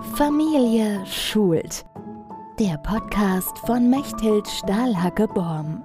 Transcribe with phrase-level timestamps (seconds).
[0.00, 1.84] Familie schult.
[2.58, 5.84] Der Podcast von Mechthild Stahlhacke-Borm.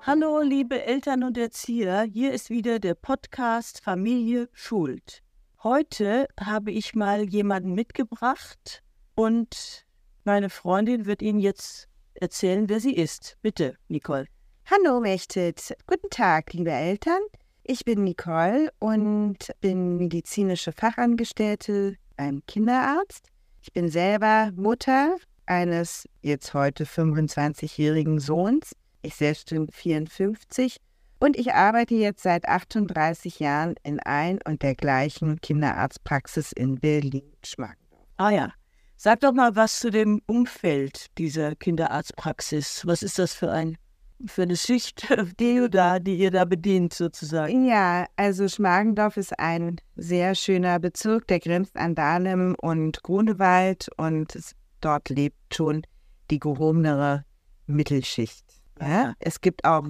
[0.00, 5.22] Hallo, liebe Eltern und Erzieher, hier ist wieder der Podcast Familie schult.
[5.62, 8.82] Heute habe ich mal jemanden mitgebracht
[9.14, 9.84] und
[10.24, 13.36] meine Freundin wird Ihnen jetzt erzählen, wer sie ist.
[13.42, 14.26] Bitte, Nicole.
[14.64, 15.76] Hallo, Mechthild.
[15.86, 17.20] Guten Tag, liebe Eltern.
[17.66, 23.30] Ich bin Nicole und bin medizinische Fachangestellte beim Kinderarzt.
[23.62, 25.16] Ich bin selber Mutter
[25.46, 28.76] eines jetzt heute 25-jährigen Sohns.
[29.00, 30.76] Ich selbst bin 54
[31.20, 38.06] und ich arbeite jetzt seit 38 Jahren in ein und der gleichen Kinderarztpraxis in Berlin-Schmargendorf.
[38.18, 38.52] Ah ja.
[38.96, 42.86] Sag doch mal was zu dem Umfeld dieser Kinderarztpraxis.
[42.86, 43.78] Was ist das für ein
[44.26, 45.06] für eine Schicht,
[45.40, 47.66] die, da, die ihr da bedient sozusagen.
[47.66, 54.34] Ja, also Schmargendorf ist ein sehr schöner Bezirk, der grenzt an Dahlem und Grunewald und
[54.34, 55.82] es, dort lebt schon
[56.30, 57.24] die gehobenere
[57.66, 58.44] Mittelschicht.
[58.80, 59.14] Ja?
[59.18, 59.84] Es gibt auch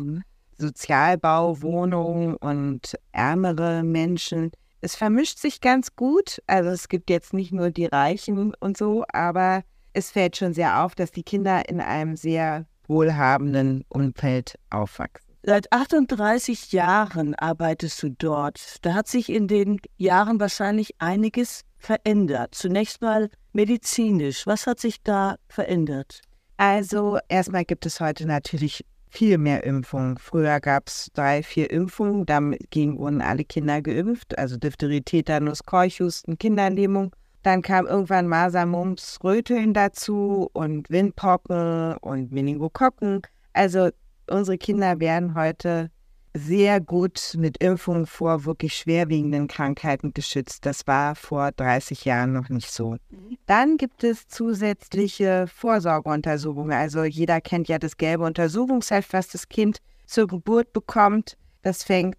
[0.58, 4.52] Sozialbau, Wohnungen und ärmere Menschen.
[4.80, 6.42] Es vermischt sich ganz gut.
[6.46, 10.82] Also es gibt jetzt nicht nur die Reichen und so, aber es fällt schon sehr
[10.82, 15.34] auf, dass die Kinder in einem sehr wohlhabenden Umfeld aufwachsen.
[15.46, 18.76] Seit 38 Jahren arbeitest du dort.
[18.80, 22.54] Da hat sich in den Jahren wahrscheinlich einiges verändert.
[22.54, 24.46] Zunächst mal medizinisch.
[24.46, 26.22] Was hat sich da verändert?
[26.56, 30.16] Also erstmal gibt es heute natürlich viel mehr Impfungen.
[30.18, 36.38] Früher gab es drei, vier Impfungen, dagegen wurden alle Kinder geimpft, also Diphtherie, Tetanus, Keuchhusten,
[36.38, 37.14] Kinderlähmung.
[37.44, 43.20] Dann kam irgendwann Masern, Mumps, Röteln dazu und Windpocken und Meningokokken.
[43.52, 43.90] Also
[44.30, 45.90] unsere Kinder werden heute
[46.32, 50.64] sehr gut mit Impfungen vor wirklich schwerwiegenden Krankheiten geschützt.
[50.64, 52.92] Das war vor 30 Jahren noch nicht so.
[53.10, 53.36] Mhm.
[53.44, 56.72] Dann gibt es zusätzliche Vorsorgeuntersuchungen.
[56.72, 61.36] Also jeder kennt ja das gelbe Untersuchungsheft, was das Kind zur Geburt bekommt.
[61.60, 62.16] Das fängt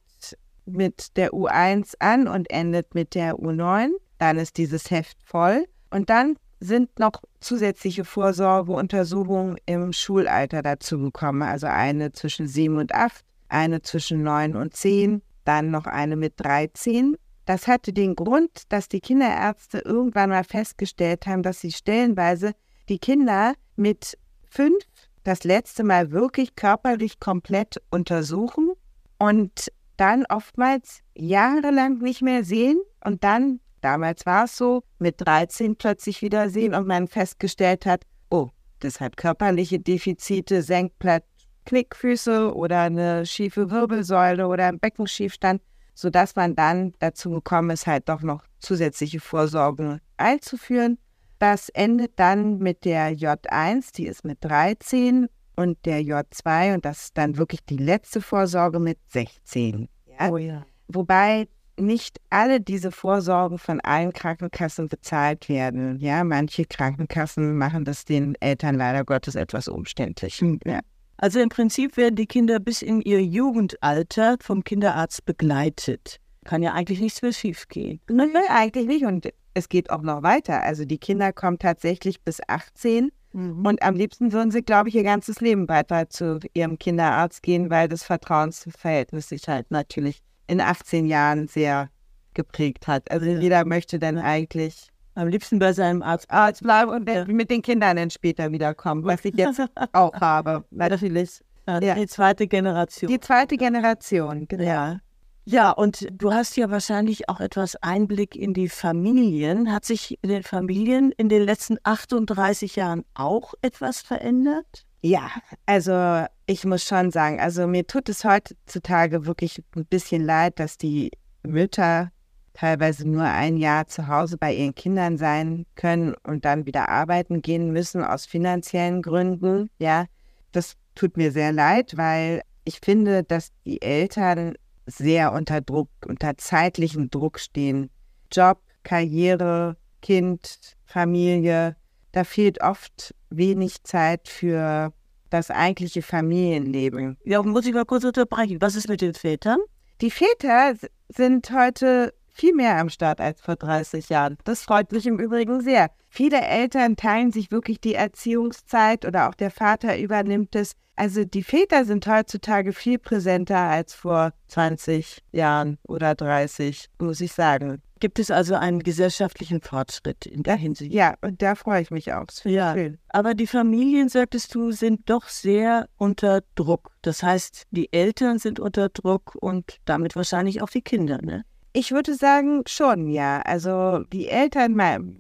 [0.67, 3.89] mit der U1 an und endet mit der U9
[4.25, 5.65] dann ist dieses Heft voll.
[5.91, 11.43] Und dann sind noch zusätzliche Vorsorgeuntersuchungen im Schulalter dazu gekommen.
[11.43, 16.33] Also eine zwischen sieben und acht, eine zwischen neun und zehn, dann noch eine mit
[16.37, 17.15] 13.
[17.45, 22.53] Das hatte den Grund, dass die Kinderärzte irgendwann mal festgestellt haben, dass sie stellenweise
[22.89, 24.17] die Kinder mit
[24.49, 24.83] fünf
[25.23, 28.71] das letzte Mal wirklich körperlich komplett untersuchen
[29.19, 35.75] und dann oftmals jahrelang nicht mehr sehen und dann Damals war es so, mit 13
[35.75, 38.01] plötzlich wiedersehen und man festgestellt hat,
[38.31, 41.23] oh, das hat körperliche Defizite, Senkblatt,
[41.65, 45.61] Knickfüße oder eine schiefe Wirbelsäule oder ein Beckenschiefstand,
[45.93, 50.97] sodass man dann dazu gekommen ist, halt doch noch zusätzliche Vorsorgen einzuführen.
[51.37, 57.03] Das endet dann mit der J1, die ist mit 13 und der J2 und das
[57.03, 59.87] ist dann wirklich die letzte Vorsorge mit 16.
[60.07, 60.31] Ja?
[60.31, 60.65] Oh ja.
[60.87, 61.47] Wobei
[61.77, 65.99] nicht alle diese Vorsorgen von allen Krankenkassen bezahlt werden.
[65.99, 70.39] Ja, manche Krankenkassen machen das den Eltern leider Gottes etwas umständlich.
[70.39, 70.79] Hm, ja.
[71.17, 76.19] Also im Prinzip werden die Kinder bis in ihr Jugendalter vom Kinderarzt begleitet.
[76.43, 77.99] Kann ja eigentlich nichts mehr schiefgehen.
[78.09, 79.05] Nein, eigentlich nicht.
[79.05, 80.61] Und es geht auch noch weiter.
[80.61, 83.11] Also die Kinder kommen tatsächlich bis 18.
[83.31, 83.65] Mhm.
[83.65, 87.69] Und am liebsten würden sie, glaube ich, ihr ganzes Leben weiter zu ihrem Kinderarzt gehen,
[87.69, 91.89] weil das Vertrauensverhältnis sich halt natürlich in 18 Jahren sehr
[92.33, 93.09] geprägt hat.
[93.11, 93.39] Also ja.
[93.39, 97.25] jeder möchte dann eigentlich am liebsten bei seinem Arzt, Arzt bleiben und ja.
[97.25, 99.61] mit den Kindern dann später wiederkommen, was ich jetzt
[99.93, 101.41] auch habe, natürlich.
[101.67, 103.09] Ja, die zweite Generation.
[103.09, 104.63] Die zweite Generation, genau.
[104.63, 104.99] Ja.
[105.47, 109.71] Ja, und du hast ja wahrscheinlich auch etwas Einblick in die Familien.
[109.71, 114.84] Hat sich in den Familien in den letzten 38 Jahren auch etwas verändert?
[115.05, 115.29] Ja,
[115.67, 120.79] also ich muss schon sagen, also mir tut es heutzutage wirklich ein bisschen leid, dass
[120.79, 121.11] die
[121.43, 122.11] Mütter
[122.53, 127.43] teilweise nur ein Jahr zu Hause bei ihren Kindern sein können und dann wieder arbeiten
[127.43, 129.69] gehen müssen aus finanziellen Gründen.
[129.77, 130.05] Ja,
[130.51, 134.55] das tut mir sehr leid, weil ich finde, dass die Eltern
[134.87, 137.91] sehr unter Druck, unter zeitlichem Druck stehen.
[138.31, 141.75] Job, Karriere, Kind, Familie.
[142.11, 144.93] Da fehlt oft wenig Zeit für
[145.29, 147.17] das eigentliche Familienleben.
[147.23, 148.61] Ja, muss ich mal kurz unterbrechen.
[148.61, 149.59] Was ist mit den Vätern?
[150.01, 150.73] Die Väter
[151.09, 154.37] sind heute viel mehr am Start als vor 30 Jahren.
[154.43, 155.89] Das freut mich im Übrigen sehr.
[156.09, 160.73] Viele Eltern teilen sich wirklich die Erziehungszeit oder auch der Vater übernimmt es.
[160.95, 167.33] Also die Väter sind heutzutage viel präsenter als vor 20 Jahren oder 30, muss ich
[167.33, 167.81] sagen.
[167.99, 170.93] Gibt es also einen gesellschaftlichen Fortschritt in der Hinsicht?
[170.93, 172.25] Ja, und da freue ich mich auch.
[172.43, 172.97] Ja, Schön.
[173.09, 176.91] aber die Familien, sagtest du, sind doch sehr unter Druck.
[177.01, 181.45] Das heißt, die Eltern sind unter Druck und damit wahrscheinlich auch die Kinder, ne?
[181.71, 183.41] Ich würde sagen, schon, ja.
[183.41, 184.77] Also die Eltern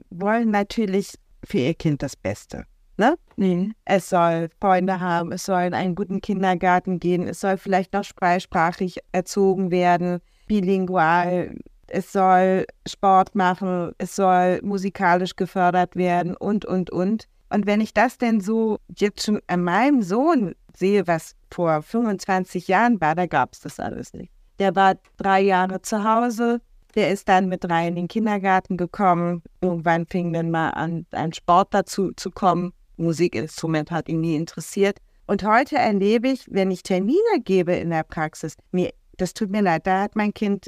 [0.09, 2.65] wollen natürlich für ihr Kind das Beste.
[2.97, 3.17] Ne?
[3.35, 3.71] Nee.
[3.83, 8.05] Es soll Freunde haben, es soll in einen guten Kindergarten gehen, es soll vielleicht noch
[8.05, 11.55] zweisprachig erzogen werden, bilingual,
[11.87, 17.27] es soll Sport machen, es soll musikalisch gefördert werden und, und, und.
[17.49, 22.67] Und wenn ich das denn so jetzt schon an meinem Sohn sehe, was vor 25
[22.67, 24.31] Jahren war, da gab es das alles nicht.
[24.59, 26.61] Der war drei Jahre zu Hause,
[26.95, 29.43] der ist dann mit drei in den Kindergarten gekommen.
[29.61, 32.73] Irgendwann fing dann mal an, ein Sport dazu zu kommen.
[32.97, 34.99] Musikinstrument hat ihn nie interessiert.
[35.27, 39.61] Und heute erlebe ich, wenn ich Termine gebe in der Praxis, mir, das tut mir
[39.61, 40.67] leid, da hat mein Kind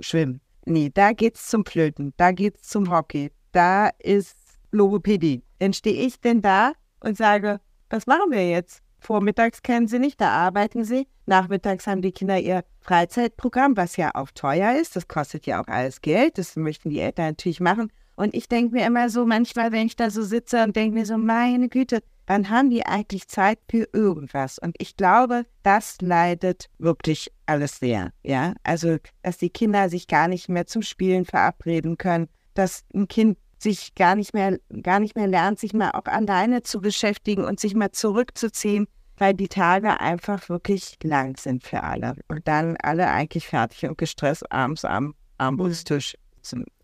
[0.00, 0.40] Schwimmen.
[0.64, 4.36] Nee, da geht's zum Flöten, da geht's zum Hockey, da ist
[4.70, 5.42] Logopädie.
[5.58, 7.60] Dann stehe ich denn da und sage,
[7.90, 8.82] was machen wir jetzt?
[9.00, 11.06] Vormittags kennen sie nicht, da arbeiten sie.
[11.26, 14.96] Nachmittags haben die Kinder ihr Freizeitprogramm, was ja auch teuer ist.
[14.96, 16.38] Das kostet ja auch alles Geld.
[16.38, 17.92] Das möchten die Eltern natürlich machen.
[18.18, 21.06] Und ich denke mir immer so, manchmal, wenn ich da so sitze und denke mir
[21.06, 24.58] so, meine Güte, wann haben die eigentlich Zeit für irgendwas?
[24.58, 28.12] Und ich glaube, das leidet wirklich alles sehr.
[28.24, 33.06] Ja, also, dass die Kinder sich gar nicht mehr zum Spielen verabreden können, dass ein
[33.06, 37.44] Kind sich gar nicht mehr, gar nicht mehr lernt, sich mal auch alleine zu beschäftigen
[37.44, 42.16] und sich mal zurückzuziehen, weil die Tage einfach wirklich lang sind für alle.
[42.26, 46.16] Und dann alle eigentlich fertig und gestresst abends am Armutstisch.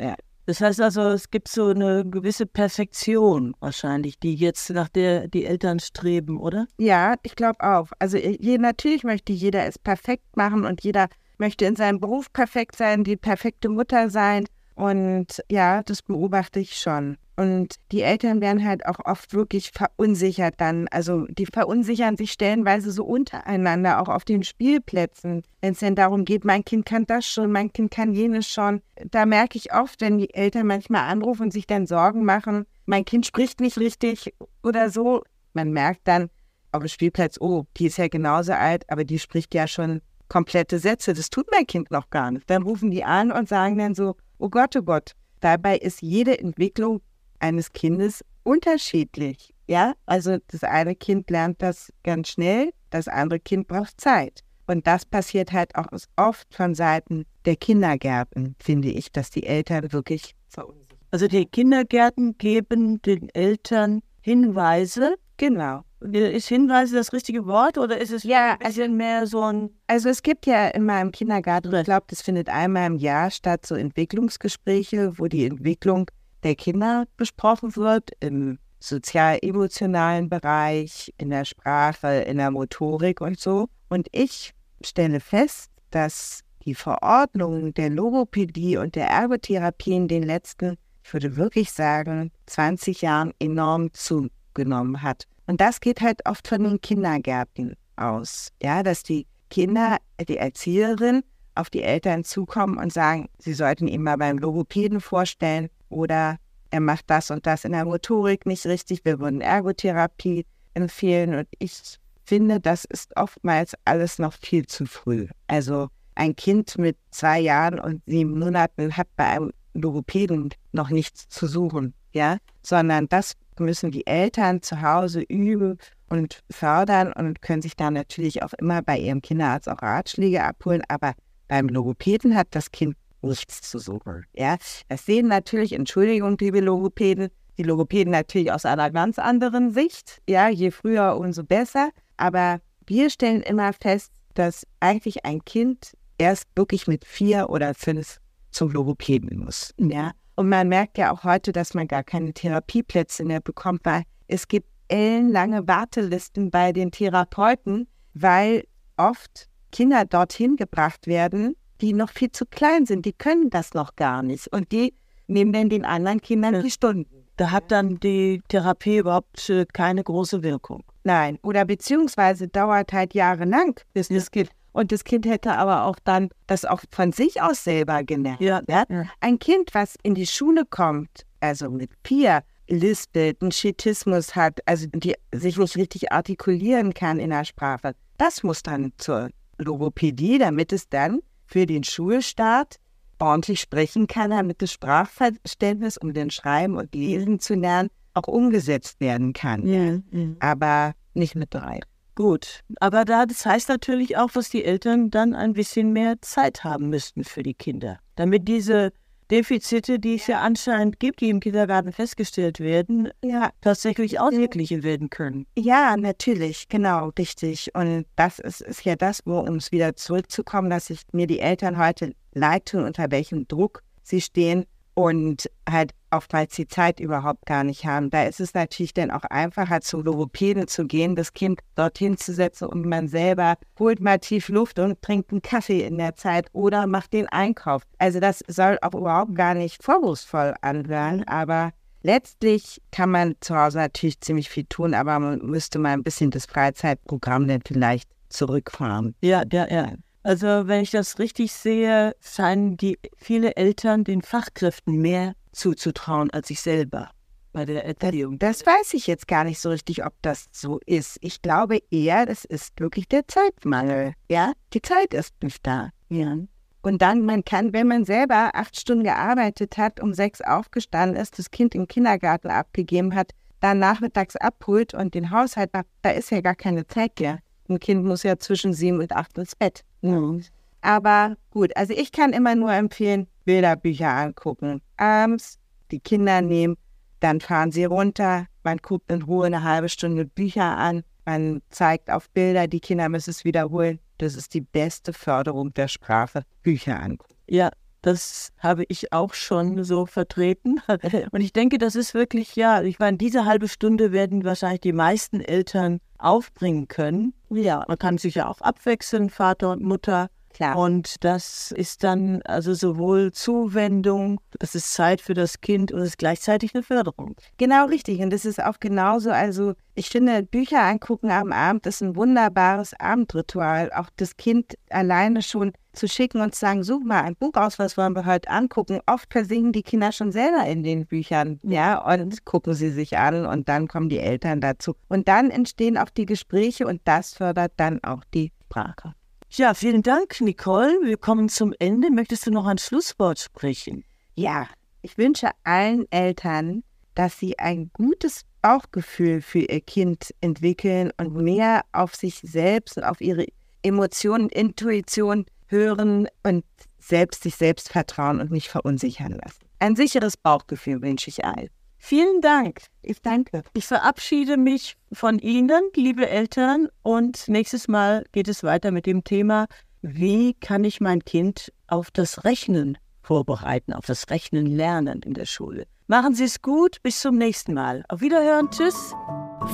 [0.00, 0.14] Ja.
[0.46, 5.46] Das heißt also, es gibt so eine gewisse Perfektion wahrscheinlich, die jetzt nach der die
[5.46, 6.67] Eltern streben, oder?
[6.79, 7.88] Ja, ich glaube auch.
[7.99, 11.08] Also je, natürlich möchte jeder es perfekt machen und jeder
[11.38, 14.44] möchte in seinem Beruf perfekt sein, die perfekte Mutter sein.
[14.75, 17.17] Und ja, das beobachte ich schon.
[17.37, 20.87] Und die Eltern werden halt auch oft wirklich verunsichert dann.
[20.88, 26.25] Also die verunsichern sich stellenweise so untereinander, auch auf den Spielplätzen, wenn es denn darum
[26.25, 28.82] geht, mein Kind kann das schon, mein Kind kann jenes schon.
[29.11, 33.05] Da merke ich oft, wenn die Eltern manchmal anrufen und sich dann Sorgen machen, mein
[33.05, 34.32] Kind spricht nicht richtig
[34.62, 35.23] oder so.
[35.55, 36.31] Man merkt dann
[36.71, 40.79] auf dem Spielplatz, oh, die ist ja genauso alt, aber die spricht ja schon komplette
[40.79, 41.15] Sätze.
[41.15, 42.49] Das tut mein Kind noch gar nicht.
[42.49, 45.12] Dann rufen die an und sagen dann so, oh Gott, oh Gott.
[45.41, 47.00] Dabei ist jede Entwicklung
[47.38, 49.55] eines Kindes unterschiedlich.
[49.67, 54.41] Ja, also das eine Kind lernt das ganz schnell, das andere Kind braucht Zeit.
[54.67, 55.87] Und das passiert halt auch
[56.17, 60.99] oft von Seiten der Kindergärten, finde ich, dass die Eltern wirklich verunsichern.
[61.11, 65.17] Also die Kindergärten geben den Eltern Hinweise.
[65.37, 65.82] Genau.
[66.12, 69.70] Ist Hinweise das richtige Wort oder ist es ja, ein bisschen also, mehr so ein.
[69.86, 73.64] Also es gibt ja in meinem Kindergarten, ich glaube, das findet einmal im Jahr statt,
[73.64, 76.10] so Entwicklungsgespräche, wo die Entwicklung
[76.42, 83.68] der Kinder besprochen wird, im sozial-emotionalen Bereich, in der Sprache, in der Motorik und so.
[83.88, 84.52] Und ich
[84.82, 91.36] stelle fest, dass die Verordnung der Logopädie und der Ergotherapie in den letzten, ich würde
[91.36, 95.26] wirklich sagen, 20 Jahren enorm zugenommen hat.
[95.46, 98.49] Und das geht halt oft von den Kindergärten aus.
[98.62, 99.99] Ja, dass die Kinder,
[100.29, 101.23] die Erzieherin
[101.55, 106.38] auf die Eltern zukommen und sagen, sie sollten ihn mal beim Logopäden vorstellen oder
[106.71, 109.04] er macht das und das in der Motorik nicht richtig.
[109.04, 115.28] Wir würden Ergotherapie empfehlen und ich finde, das ist oftmals alles noch viel zu früh.
[115.47, 121.28] Also ein Kind mit zwei Jahren und sieben Monaten hat bei einem Logopäden noch nichts
[121.28, 127.62] zu suchen, ja, sondern das müssen die Eltern zu Hause üben und fördern und können
[127.62, 130.82] sich da natürlich auch immer bei ihrem Kinderarzt auch Ratschläge abholen.
[130.88, 131.14] Aber
[131.49, 134.25] beim Logopäden hat das Kind nichts zu suchen.
[134.34, 134.56] Ja,
[134.88, 140.20] das sehen natürlich, Entschuldigung, liebe Logopäden, die Logopäden natürlich aus einer ganz anderen Sicht.
[140.28, 141.90] Ja, je früher, umso besser.
[142.16, 148.18] Aber wir stellen immer fest, dass eigentlich ein Kind erst wirklich mit vier oder fünf
[148.50, 149.75] zum Logopäden muss.
[149.78, 154.03] Ja, und man merkt ja auch heute, dass man gar keine Therapieplätze mehr bekommt, weil
[154.26, 158.64] es gibt ellenlange Wartelisten bei den Therapeuten, weil
[158.97, 163.05] oft Kinder dorthin gebracht werden, die noch viel zu klein sind.
[163.07, 164.49] Die können das noch gar nicht.
[164.49, 164.95] Und die
[165.26, 167.26] nehmen dann den anderen Kindern die Stunden.
[167.37, 170.85] Da hat dann die Therapie überhaupt äh, keine große Wirkung.
[171.03, 174.17] Nein, oder beziehungsweise dauert halt jahrelang, bis ja.
[174.17, 174.50] das Kind.
[174.75, 178.40] Und das Kind hätte aber auch dann das auch von sich aus selber gelernt.
[178.40, 178.61] Ja.
[178.69, 178.85] ja.
[179.21, 184.87] Ein Kind, was in die Schule kommt, also mit vier, lispelt, einen Schetismus hat, also
[184.93, 187.95] die sich nicht richtig artikulieren kann in der Sprache.
[188.19, 192.76] Das muss dann zur Logopädie, damit es dann für den Schulstart
[193.21, 199.00] ordentlich sprechen kann, damit das Sprachverständnis, um den Schreiben und Lesen zu lernen, auch umgesetzt
[199.00, 199.66] werden kann.
[199.66, 200.28] Ja, ja.
[200.40, 201.81] Aber nicht mit drei.
[202.14, 206.62] Gut, aber da, das heißt natürlich auch, dass die Eltern dann ein bisschen mehr Zeit
[206.62, 208.92] haben müssten für die Kinder, damit diese
[209.30, 215.11] Defizite, die es ja anscheinend gibt, die im Kindergarten festgestellt werden, Ja, tatsächlich ausgeglichen werden
[215.11, 215.47] können.
[215.56, 217.75] Ja, natürlich, genau, richtig.
[217.75, 221.40] Und das ist, ist ja das, wo, um es wieder zurückzukommen, dass sich mir die
[221.40, 227.46] Eltern heute leid tun, unter welchem Druck sie stehen und halt oftmals die Zeit überhaupt
[227.46, 228.10] gar nicht haben.
[228.10, 232.32] Da ist es natürlich dann auch einfacher, zum Logopäden zu gehen, das Kind dorthin zu
[232.32, 236.48] setzen und man selber holt mal tief Luft und trinkt einen Kaffee in der Zeit
[236.52, 237.82] oder macht den Einkauf.
[237.98, 241.72] Also das soll auch überhaupt gar nicht vorwurfsvoll anhören, aber
[242.02, 246.30] letztlich kann man zu Hause natürlich ziemlich viel tun, aber man müsste mal ein bisschen
[246.30, 249.14] das Freizeitprogramm dann vielleicht zurückfahren.
[249.22, 249.92] Ja, ja, ja.
[250.25, 256.49] Also wenn ich das richtig sehe, scheinen die viele Eltern den Fachkräften mehr zuzutrauen als
[256.49, 257.11] sich selber
[257.52, 258.38] bei der Erziehung.
[258.38, 261.19] Das weiß ich jetzt gar nicht so richtig, ob das so ist.
[261.21, 264.14] Ich glaube eher, das ist wirklich der Zeitmangel.
[264.31, 265.90] Ja, die Zeit ist nicht da.
[266.09, 266.38] Ja.
[266.81, 271.38] Und dann, man kann, wenn man selber acht Stunden gearbeitet hat, um sechs aufgestanden ist,
[271.38, 276.31] das Kind im Kindergarten abgegeben hat, dann nachmittags abholt und den Haushalt macht, da ist
[276.31, 277.40] ja gar keine Zeit mehr.
[277.69, 279.85] Ein Kind muss ja zwischen sieben und acht ins Bett.
[280.04, 280.38] Ja.
[280.82, 284.82] Aber gut, also ich kann immer nur empfehlen, Bilderbücher angucken.
[284.96, 285.58] Abends
[285.90, 286.76] die Kinder nehmen,
[287.20, 292.11] dann fahren sie runter, man guckt in Ruhe eine halbe Stunde Bücher an, man zeigt
[292.11, 293.99] auf Bilder, die Kinder müssen es wiederholen.
[294.18, 297.34] Das ist die beste Förderung der Sprache, Bücher angucken.
[297.49, 297.70] Ja,
[298.02, 300.82] das habe ich auch schon so vertreten.
[301.30, 304.92] Und ich denke, das ist wirklich, ja, ich meine, diese halbe Stunde werden wahrscheinlich die
[304.92, 307.32] meisten Eltern aufbringen können.
[307.56, 310.28] Ja, man kann sich ja auch abwechseln, Vater und Mutter.
[310.54, 310.76] Klar.
[310.76, 316.11] Und das ist dann also sowohl Zuwendung, das ist Zeit für das Kind und es
[316.11, 317.34] ist gleichzeitig eine Förderung.
[317.58, 318.20] Genau richtig.
[318.20, 319.30] Und das ist auch genauso.
[319.30, 323.92] Also ich finde, Bücher angucken am Abend ist ein wunderbares Abendritual.
[323.92, 327.80] Auch das Kind alleine schon zu schicken und zu sagen, such mal ein Buch aus,
[327.80, 329.00] was wollen wir heute angucken.
[329.06, 333.46] Oft versingen die Kinder schon selber in den Büchern, ja, und gucken sie sich an
[333.46, 334.94] und dann kommen die Eltern dazu.
[335.08, 339.14] Und dann entstehen auch die Gespräche und das fördert dann auch die Sprache.
[339.56, 340.99] Ja, vielen Dank, Nicole.
[341.04, 342.11] Wir kommen zum Ende.
[342.11, 344.02] Möchtest du noch ein Schlusswort sprechen?
[344.34, 344.66] Ja,
[345.00, 346.82] ich wünsche allen Eltern,
[347.14, 353.04] dass sie ein gutes Bauchgefühl für ihr Kind entwickeln und mehr auf sich selbst und
[353.04, 353.46] auf ihre
[353.82, 356.64] Emotionen, Intuition hören und
[356.99, 359.61] selbst sich selbst vertrauen und nicht verunsichern lassen.
[359.78, 361.70] Ein sicheres Bauchgefühl wünsche ich allen.
[362.06, 362.82] Vielen Dank.
[363.00, 363.62] Ich danke.
[363.73, 369.25] Ich verabschiede mich von Ihnen, liebe Eltern, und nächstes Mal geht es weiter mit dem
[369.25, 369.64] Thema,
[370.02, 375.46] wie kann ich mein Kind auf das Rechnen vorbereiten, auf das Rechnen lernen in der
[375.46, 375.87] Schule.
[376.06, 378.04] Machen Sie es gut, bis zum nächsten Mal.
[378.11, 379.14] Auf Wiederhören, tschüss.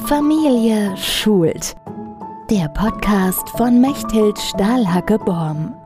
[0.07, 1.75] Familie schult.
[2.49, 5.80] Der Podcast von Mechthild Stahlhacke-Borm.